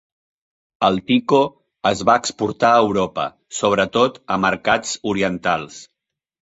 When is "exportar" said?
2.23-2.73